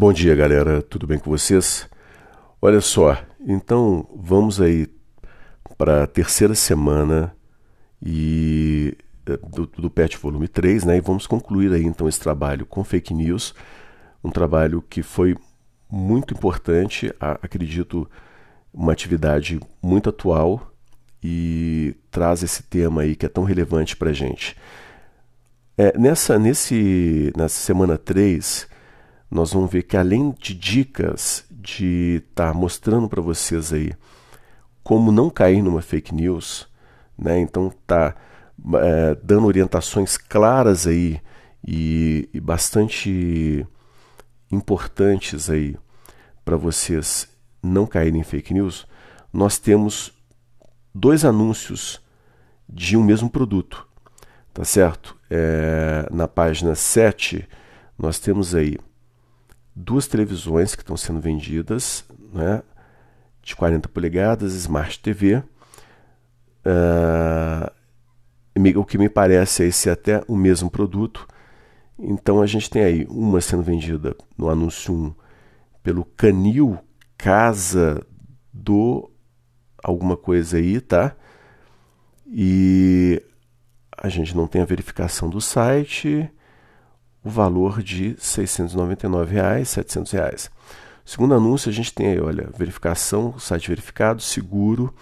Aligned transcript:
Bom 0.00 0.14
dia, 0.14 0.34
galera. 0.34 0.80
Tudo 0.80 1.06
bem 1.06 1.18
com 1.18 1.30
vocês? 1.30 1.86
Olha 2.62 2.80
só, 2.80 3.22
então 3.38 4.08
vamos 4.16 4.58
aí 4.58 4.88
para 5.76 6.04
a 6.04 6.06
terceira 6.06 6.54
semana 6.54 7.36
e 8.02 8.96
eh, 9.26 9.38
do, 9.50 9.66
do 9.66 9.90
PET 9.90 10.16
volume 10.16 10.48
3, 10.48 10.84
né? 10.84 10.96
E 10.96 11.02
vamos 11.02 11.26
concluir 11.26 11.70
aí 11.74 11.84
então 11.84 12.08
esse 12.08 12.18
trabalho 12.18 12.64
com 12.64 12.82
fake 12.82 13.12
news, 13.12 13.54
um 14.24 14.30
trabalho 14.30 14.80
que 14.80 15.02
foi 15.02 15.36
muito 15.90 16.32
importante, 16.32 17.12
acredito, 17.20 18.08
uma 18.72 18.92
atividade 18.92 19.60
muito 19.82 20.08
atual 20.08 20.72
e 21.22 21.94
traz 22.10 22.42
esse 22.42 22.62
tema 22.62 23.02
aí 23.02 23.14
que 23.14 23.26
é 23.26 23.28
tão 23.28 23.44
relevante 23.44 23.94
para 23.94 24.08
a 24.08 24.14
gente. 24.14 24.56
É, 25.76 25.92
nessa, 25.98 26.38
nesse, 26.38 27.30
nessa 27.36 27.60
semana 27.60 27.98
3, 27.98 28.69
nós 29.30 29.52
vamos 29.52 29.70
ver 29.70 29.84
que 29.84 29.96
além 29.96 30.32
de 30.32 30.54
dicas 30.54 31.44
de 31.50 32.22
estar 32.30 32.52
tá 32.52 32.54
mostrando 32.54 33.08
para 33.08 33.22
vocês 33.22 33.72
aí 33.72 33.92
como 34.82 35.12
não 35.12 35.30
cair 35.30 35.62
numa 35.62 35.82
fake 35.82 36.14
news, 36.14 36.68
né? 37.16 37.38
Então 37.38 37.72
tá 37.86 38.16
é, 38.74 39.14
dando 39.22 39.46
orientações 39.46 40.16
claras 40.16 40.86
aí 40.86 41.20
e, 41.66 42.28
e 42.32 42.40
bastante 42.40 43.66
importantes 44.50 45.48
aí 45.48 45.76
para 46.44 46.56
vocês 46.56 47.28
não 47.62 47.86
caírem 47.86 48.20
em 48.20 48.24
fake 48.24 48.52
news. 48.52 48.86
Nós 49.32 49.58
temos 49.58 50.12
dois 50.94 51.24
anúncios 51.24 52.00
de 52.68 52.96
um 52.96 53.04
mesmo 53.04 53.30
produto, 53.30 53.86
tá 54.52 54.64
certo? 54.64 55.16
É, 55.30 56.08
na 56.10 56.26
página 56.26 56.74
7, 56.74 57.48
nós 57.96 58.18
temos 58.18 58.54
aí 58.54 58.76
duas 59.74 60.06
televisões 60.06 60.74
que 60.74 60.82
estão 60.82 60.96
sendo 60.96 61.20
vendidas, 61.20 62.04
né, 62.32 62.62
de 63.42 63.56
40 63.56 63.88
polegadas, 63.88 64.54
Smart 64.54 65.00
TV. 65.00 65.42
Uh, 66.64 67.70
o 68.78 68.84
que 68.84 68.98
me 68.98 69.08
parece 69.08 69.62
é 69.62 69.66
esse 69.66 69.88
até 69.88 70.22
o 70.28 70.36
mesmo 70.36 70.70
produto. 70.70 71.26
Então 71.98 72.40
a 72.40 72.46
gente 72.46 72.68
tem 72.68 72.82
aí 72.82 73.06
uma 73.08 73.40
sendo 73.40 73.62
vendida 73.62 74.14
no 74.36 74.48
anúncio 74.48 74.92
1 74.92 75.14
pelo 75.82 76.04
Canil 76.04 76.78
Casa 77.16 78.04
do 78.52 79.10
alguma 79.82 80.16
coisa 80.16 80.56
aí, 80.56 80.80
tá? 80.80 81.14
E 82.26 83.22
a 83.96 84.08
gente 84.08 84.36
não 84.36 84.46
tem 84.46 84.62
a 84.62 84.66
verificação 84.66 85.28
do 85.28 85.40
site 85.40 86.30
o 87.22 87.28
valor 87.28 87.82
de 87.82 88.16
699 88.18 89.34
reais, 89.34 89.68
700 89.68 90.12
reais. 90.12 90.50
Segundo 91.04 91.34
anúncio, 91.34 91.68
a 91.68 91.72
gente 91.72 91.92
tem 91.92 92.08
aí, 92.08 92.20
olha, 92.20 92.48
verificação, 92.56 93.38
site 93.38 93.68
verificado, 93.68 94.22
seguro, 94.22 94.94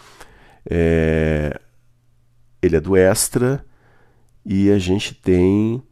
é, 0.69 1.61
ele 2.62 2.77
é 2.77 2.80
do 2.80 2.96
Extra 2.96 3.64
e 4.44 4.70
a 4.70 4.78
gente 4.78 5.14
tem 5.14 5.83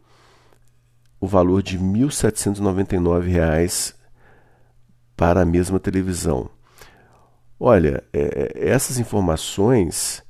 o 1.19 1.27
valor 1.27 1.61
de 1.61 1.77
1.799 1.79 3.27
reais 3.27 3.95
para 5.15 5.41
a 5.41 5.45
mesma 5.45 5.79
televisão. 5.79 6.49
Olha, 7.59 8.03
é, 8.11 8.51
é, 8.55 8.69
essas 8.69 8.99
informações 8.99 10.23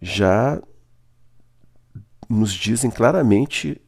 já 0.00 0.62
nos 2.28 2.52
dizem 2.52 2.90
claramente 2.90 3.81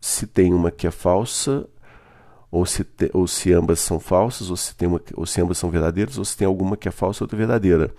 se 0.00 0.26
tem 0.26 0.54
uma 0.54 0.70
que 0.70 0.86
é 0.86 0.90
falsa, 0.90 1.68
ou 2.50 2.66
se, 2.66 2.82
te, 2.82 3.10
ou 3.12 3.28
se 3.28 3.52
ambas 3.52 3.78
são 3.80 4.00
falsas, 4.00 4.50
ou 4.50 4.56
se, 4.56 4.74
tem 4.74 4.88
uma, 4.88 5.00
ou 5.14 5.26
se 5.26 5.40
ambas 5.40 5.58
são 5.58 5.70
verdadeiras, 5.70 6.18
ou 6.18 6.24
se 6.24 6.36
tem 6.36 6.46
alguma 6.46 6.76
que 6.76 6.88
é 6.88 6.90
falsa 6.90 7.22
e 7.22 7.24
outra 7.24 7.36
verdadeira. 7.36 7.94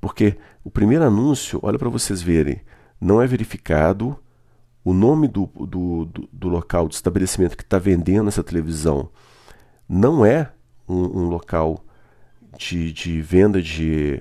Porque 0.00 0.36
o 0.64 0.70
primeiro 0.70 1.04
anúncio, 1.04 1.58
olha 1.62 1.78
para 1.78 1.88
vocês 1.88 2.20
verem, 2.20 2.60
não 3.00 3.22
é 3.22 3.26
verificado, 3.26 4.18
o 4.84 4.92
nome 4.92 5.28
do, 5.28 5.46
do, 5.46 6.04
do, 6.04 6.28
do 6.32 6.48
local, 6.48 6.88
do 6.88 6.92
estabelecimento 6.92 7.56
que 7.56 7.62
está 7.62 7.78
vendendo 7.78 8.28
essa 8.28 8.42
televisão 8.42 9.08
não 9.88 10.26
é 10.26 10.50
um, 10.88 11.20
um 11.20 11.28
local 11.28 11.84
de, 12.58 12.92
de, 12.92 13.20
venda 13.20 13.62
de 13.62 14.20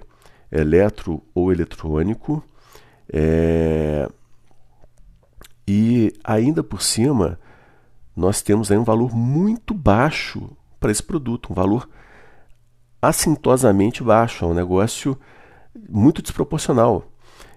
eletro 0.51 1.23
ou 1.33 1.51
eletrônico. 1.51 2.43
É, 3.11 4.07
e 5.73 6.11
ainda 6.21 6.61
por 6.61 6.81
cima, 6.81 7.39
nós 8.13 8.41
temos 8.41 8.69
aí 8.69 8.77
um 8.77 8.83
valor 8.83 9.15
muito 9.15 9.73
baixo 9.73 10.49
para 10.81 10.91
esse 10.91 11.01
produto, 11.01 11.49
um 11.49 11.55
valor 11.55 11.87
assintosamente 13.01 14.03
baixo, 14.03 14.43
é 14.43 14.47
um 14.49 14.53
negócio 14.53 15.17
muito 15.89 16.21
desproporcional. 16.21 17.09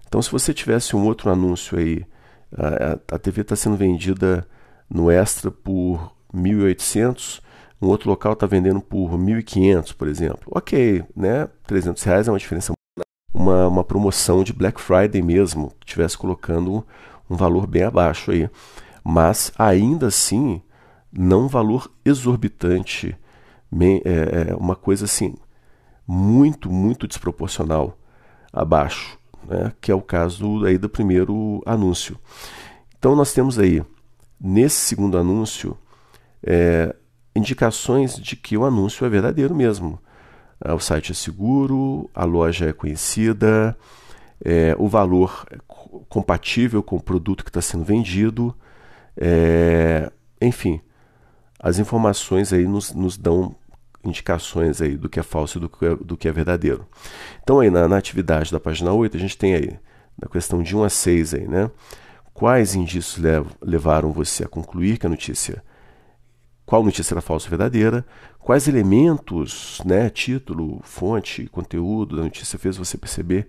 Então, 0.07 0.23
se 0.23 0.31
você 0.31 0.55
tivesse 0.55 0.95
um 0.95 1.05
outro 1.05 1.29
anúncio 1.29 1.77
aí, 1.77 2.07
a, 2.57 3.17
a 3.17 3.19
TV 3.19 3.41
está 3.41 3.57
sendo 3.57 3.77
vendida 3.77 4.47
no 4.89 5.11
Extra 5.11 5.51
por 5.51 6.15
1.800, 6.33 7.43
um 7.83 7.89
outro 7.89 8.09
local 8.09 8.35
está 8.35 8.47
vendendo 8.47 8.81
por 8.81 9.11
1.500, 9.11 9.93
por 9.93 10.07
exemplo. 10.07 10.53
Ok, 10.53 11.03
né? 11.17 11.49
300 11.67 12.01
reais 12.05 12.29
é 12.29 12.31
uma 12.31 12.39
diferença. 12.39 12.73
Uma, 13.35 13.67
uma 13.67 13.83
promoção 13.83 14.45
de 14.45 14.53
Black 14.53 14.81
Friday 14.81 15.21
mesmo, 15.21 15.71
que 15.81 15.87
estivesse 15.87 16.17
colocando 16.17 16.87
um 17.29 17.37
valor 17.37 17.67
bem 17.67 17.83
abaixo 17.83 18.31
aí. 18.31 18.49
Mas 19.03 19.53
ainda 19.59 20.07
assim, 20.07 20.63
não 21.13 21.45
um 21.45 21.49
valor 21.49 21.91
exorbitante, 22.05 23.17
é, 24.05 24.51
é 24.51 24.55
uma 24.57 24.77
coisa 24.77 25.05
assim, 25.05 25.35
muito, 26.07 26.71
muito 26.71 27.07
desproporcional 27.07 27.99
abaixo, 28.53 29.19
né? 29.47 29.73
que 29.81 29.91
é 29.91 29.95
o 29.95 30.03
caso 30.03 30.65
aí 30.65 30.79
do 30.79 30.89
primeiro 30.89 31.63
anúncio. 31.67 32.19
Então 32.99 33.15
nós 33.15 33.33
temos 33.33 33.59
aí, 33.59 33.83
nesse 34.41 34.77
segundo 34.77 35.19
anúncio, 35.19 35.77
é, 36.43 36.95
indicações 37.35 38.17
de 38.17 38.37
que 38.37 38.57
o 38.57 38.65
anúncio 38.65 39.05
é 39.05 39.09
verdadeiro 39.09 39.55
mesmo. 39.55 39.99
É, 40.65 40.73
o 40.73 40.79
site 40.79 41.13
é 41.13 41.15
seguro, 41.15 42.09
a 42.15 42.25
loja 42.25 42.69
é 42.69 42.73
conhecida, 42.73 43.77
é, 44.43 44.75
o 44.79 44.89
valor 44.89 45.47
compatível 46.09 46.83
com 46.83 46.97
o 46.97 47.03
produto 47.03 47.45
que 47.45 47.51
está 47.51 47.61
sendo 47.61 47.85
vendido. 47.85 48.55
É, 49.17 50.11
enfim, 50.41 50.81
as 51.59 51.79
informações 51.79 52.53
aí 52.53 52.67
nos, 52.67 52.93
nos, 52.93 53.17
dão 53.17 53.55
indicações 54.05 54.83
aí 54.83 54.97
do 54.97 55.09
que 55.09 55.21
é 55.21 55.23
falso 55.23 55.59
e 55.59 55.61
do 55.61 55.69
que 55.69 55.85
é, 55.85 55.97
do 55.97 56.17
que 56.17 56.29
é 56.29 56.33
verdadeiro. 56.33 56.87
Então 57.43 57.61
aí 57.61 57.71
na, 57.71 57.89
na, 57.89 57.97
atividade 57.97 58.51
da 58.51 58.61
página 58.61 58.93
8 58.93 59.17
a 59.17 59.21
gente 59.21 59.39
tem 59.39 59.55
aí, 59.55 59.79
na 60.21 60.29
questão 60.29 60.63
de 60.63 60.77
1 60.77 60.85
a 60.85 60.89
6 60.89 61.35
aí, 61.35 61.49
né? 61.49 61.71
Quais 62.33 62.75
indícios 62.75 63.17
lev 63.17 63.47
levaram 63.63 64.13
você 64.13 64.45
a 64.45 64.49
concluir 64.49 64.99
que 64.99 65.07
a 65.07 65.11
notícia 65.11 65.63
qual 66.67 66.83
notícia 66.83 67.13
era 67.15 67.21
falsa 67.21 67.47
ou 67.47 67.51
verdadeira, 67.51 68.07
quais 68.39 68.67
elementos, 68.69 69.83
né, 69.85 70.09
título, 70.09 70.81
fonte, 70.83 71.47
conteúdo 71.49 72.17
da 72.17 72.23
notícia 72.23 72.59
fez 72.59 72.77
você 72.77 72.97
perceber 72.97 73.47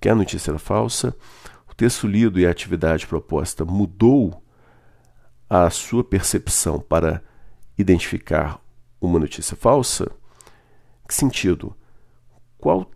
que 0.00 0.08
a 0.08 0.14
notícia 0.14 0.50
era 0.50 0.58
falsa, 0.58 1.16
o 1.70 1.74
texto 1.74 2.06
lido 2.06 2.38
e 2.38 2.46
a 2.46 2.50
atividade 2.50 3.06
proposta 3.06 3.64
mudou 3.64 4.42
a 5.48 5.68
sua 5.70 6.04
percepção 6.04 6.80
para 6.80 7.22
identificar 7.76 8.60
uma 9.00 9.18
notícia 9.18 9.56
falsa? 9.56 10.10
Que 11.06 11.14
sentido? 11.14 11.76
Qual 12.58 12.90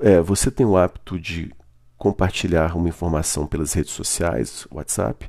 é, 0.00 0.20
você 0.20 0.50
tem 0.50 0.64
o 0.64 0.76
hábito 0.76 1.18
de 1.18 1.54
compartilhar 1.96 2.76
uma 2.76 2.88
informação 2.88 3.46
pelas 3.46 3.72
redes 3.72 3.92
sociais, 3.92 4.66
WhatsApp? 4.70 5.28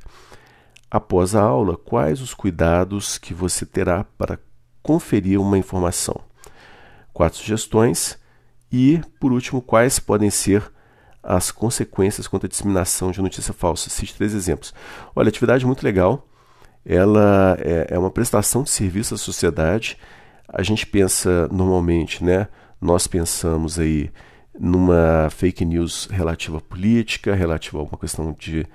Após 0.90 1.34
a 1.34 1.42
aula, 1.42 1.76
quais 1.76 2.20
os 2.20 2.32
cuidados 2.32 3.18
que 3.18 3.34
você 3.34 3.66
terá 3.66 4.04
para 4.04 4.38
conferir 4.82 5.40
uma 5.40 5.58
informação? 5.58 6.18
Quatro 7.12 7.38
sugestões 7.38 8.18
e, 8.72 9.00
por 9.20 9.32
último, 9.32 9.60
quais 9.60 9.98
podem 9.98 10.30
ser 10.30 10.72
as 11.28 11.50
consequências 11.50 12.26
quanto 12.26 12.46
à 12.46 12.48
disseminação 12.48 13.10
de 13.10 13.20
notícia 13.20 13.52
falsa. 13.52 13.90
Cite 13.90 14.14
três 14.14 14.32
exemplos. 14.32 14.72
Olha, 15.14 15.28
atividade 15.28 15.66
muito 15.66 15.82
legal. 15.82 16.26
Ela 16.86 17.54
é, 17.60 17.88
é 17.90 17.98
uma 17.98 18.10
prestação 18.10 18.62
de 18.62 18.70
serviço 18.70 19.12
à 19.12 19.18
sociedade. 19.18 19.98
A 20.48 20.62
gente 20.62 20.86
pensa 20.86 21.46
normalmente, 21.48 22.24
né? 22.24 22.48
Nós 22.80 23.06
pensamos 23.06 23.78
aí 23.78 24.10
numa 24.58 25.28
fake 25.28 25.66
news 25.66 26.08
relativa 26.10 26.56
à 26.56 26.60
política, 26.62 27.34
relativa 27.34 27.78
a 27.78 27.82
uma 27.82 27.98
questão 27.98 28.34
de 28.38 28.66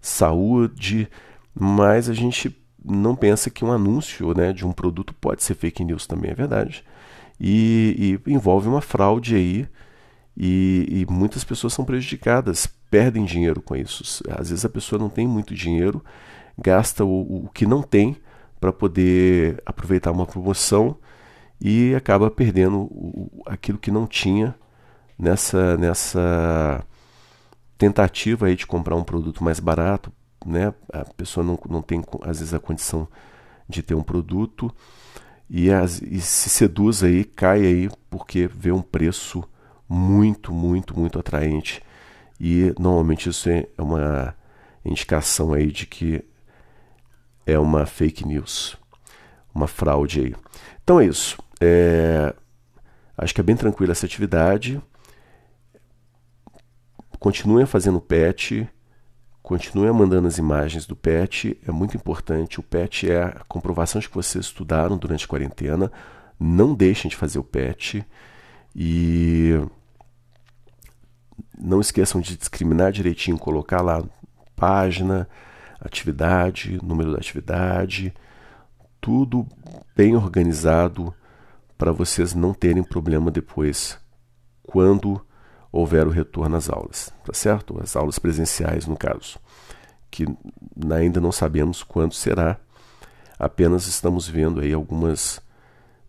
saúde, 0.00 1.06
mas 1.54 2.08
a 2.08 2.14
gente 2.14 2.56
não 2.82 3.14
pensa 3.14 3.50
que 3.50 3.62
um 3.62 3.70
anúncio 3.70 4.32
né, 4.32 4.54
de 4.54 4.66
um 4.66 4.72
produto 4.72 5.12
pode 5.12 5.42
ser 5.42 5.54
fake 5.54 5.84
news 5.84 6.06
também, 6.06 6.30
é 6.30 6.34
verdade. 6.34 6.82
E, 7.38 8.18
e 8.26 8.32
envolve 8.32 8.68
uma 8.68 8.80
fraude 8.80 9.34
aí 9.34 9.68
e, 10.36 10.86
e, 10.88 11.12
muitas 11.12 11.44
pessoas 11.44 11.72
são 11.72 11.84
prejudicadas, 11.84 12.66
perdem 12.90 13.24
dinheiro 13.24 13.60
com 13.60 13.76
isso. 13.76 14.22
Às 14.30 14.50
vezes 14.50 14.64
a 14.64 14.68
pessoa 14.68 14.98
não 14.98 15.08
tem 15.08 15.26
muito 15.26 15.54
dinheiro, 15.54 16.02
gasta 16.56 17.04
o, 17.04 17.44
o 17.44 17.48
que 17.48 17.66
não 17.66 17.82
tem 17.82 18.16
para 18.60 18.72
poder 18.72 19.62
aproveitar 19.66 20.12
uma 20.12 20.26
promoção 20.26 20.96
e 21.60 21.94
acaba 21.94 22.30
perdendo 22.30 22.82
o, 22.82 23.42
aquilo 23.46 23.78
que 23.78 23.90
não 23.90 24.06
tinha 24.06 24.54
nessa, 25.18 25.76
nessa 25.76 26.84
tentativa 27.76 28.46
aí 28.46 28.56
de 28.56 28.66
comprar 28.66 28.96
um 28.96 29.04
produto 29.04 29.44
mais 29.44 29.60
barato, 29.60 30.12
né? 30.44 30.72
A 30.92 31.04
pessoa 31.04 31.44
não, 31.44 31.58
não 31.68 31.82
tem 31.82 32.02
às 32.22 32.38
vezes 32.38 32.54
a 32.54 32.60
condição 32.60 33.06
de 33.68 33.82
ter 33.82 33.94
um 33.94 34.02
produto 34.02 34.72
e, 35.48 35.70
as, 35.70 36.00
e 36.00 36.20
se 36.20 36.48
seduz 36.48 37.02
aí, 37.02 37.24
cai 37.24 37.60
aí 37.60 37.90
porque 38.08 38.46
vê 38.46 38.72
um 38.72 38.82
preço 38.82 39.44
muito, 39.90 40.52
muito, 40.52 40.96
muito 40.96 41.18
atraente 41.18 41.82
e 42.38 42.72
normalmente 42.78 43.28
isso 43.28 43.50
é 43.50 43.66
uma 43.76 44.36
indicação 44.84 45.52
aí 45.52 45.66
de 45.66 45.84
que 45.84 46.24
é 47.44 47.58
uma 47.58 47.84
fake 47.84 48.24
news, 48.24 48.76
uma 49.52 49.66
fraude 49.66 50.20
aí. 50.20 50.34
Então 50.84 51.00
é 51.00 51.06
isso. 51.06 51.36
É, 51.60 52.32
acho 53.18 53.34
que 53.34 53.40
é 53.40 53.44
bem 53.44 53.56
tranquila 53.56 53.90
essa 53.90 54.06
atividade. 54.06 54.80
Continuem 57.18 57.66
fazendo 57.66 58.00
PET, 58.00 58.66
continuem 59.42 59.92
mandando 59.92 60.28
as 60.28 60.38
imagens 60.38 60.86
do 60.86 60.94
PET, 60.94 61.58
é 61.66 61.72
muito 61.72 61.96
importante. 61.96 62.60
O 62.60 62.62
PET 62.62 63.10
é 63.10 63.24
a 63.24 63.44
comprovação 63.48 64.00
de 64.00 64.08
que 64.08 64.14
vocês 64.14 64.46
estudaram 64.46 64.96
durante 64.96 65.24
a 65.24 65.28
quarentena. 65.28 65.90
Não 66.38 66.74
deixem 66.74 67.08
de 67.10 67.16
fazer 67.16 67.40
o 67.40 67.44
PET 67.44 68.06
e 68.74 69.60
não 71.60 71.80
esqueçam 71.80 72.20
de 72.20 72.36
discriminar 72.36 72.92
direitinho, 72.92 73.38
colocar 73.38 73.82
lá 73.82 74.02
página, 74.56 75.28
atividade, 75.80 76.78
número 76.82 77.12
da 77.12 77.18
atividade, 77.18 78.12
tudo 79.00 79.46
bem 79.96 80.16
organizado 80.16 81.14
para 81.76 81.92
vocês 81.92 82.34
não 82.34 82.52
terem 82.52 82.82
problema 82.82 83.30
depois 83.30 83.98
quando 84.62 85.20
houver 85.72 86.06
o 86.06 86.10
retorno 86.10 86.56
às 86.56 86.68
aulas, 86.68 87.12
tá 87.24 87.32
certo? 87.32 87.80
As 87.82 87.96
aulas 87.96 88.18
presenciais, 88.18 88.86
no 88.86 88.96
caso, 88.96 89.38
que 90.10 90.26
ainda 90.92 91.20
não 91.20 91.32
sabemos 91.32 91.82
quando 91.82 92.12
será, 92.12 92.58
apenas 93.38 93.86
estamos 93.86 94.28
vendo 94.28 94.60
aí 94.60 94.72
algumas 94.72 95.40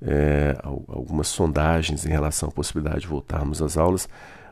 é, 0.02 0.58
algumas 0.64 1.28
sondagens 1.28 2.06
em 2.06 2.10
relação 2.10 2.50
à 2.50 2.52
possibilidade 2.52 3.02
de 3.02 3.08
voltarmos 3.08 3.62
às 3.62 3.78
aulas, 3.78 4.10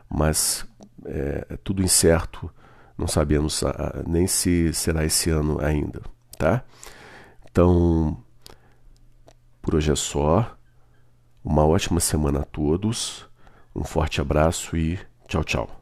mas 0.08 0.64
é 1.06 1.56
tudo 1.62 1.82
incerto, 1.82 2.50
não 2.96 3.06
sabemos 3.06 3.62
a, 3.64 4.02
nem 4.06 4.26
se 4.26 4.72
será 4.74 5.04
esse 5.04 5.30
ano 5.30 5.58
ainda, 5.64 6.02
tá? 6.38 6.62
Então, 7.50 8.22
por 9.60 9.74
hoje 9.74 9.90
é 9.90 9.96
só. 9.96 10.56
Uma 11.42 11.66
ótima 11.66 12.00
semana 12.00 12.40
a 12.40 12.44
todos. 12.44 13.26
Um 13.74 13.84
forte 13.84 14.20
abraço 14.20 14.76
e 14.76 14.98
tchau, 15.26 15.42
tchau. 15.44 15.79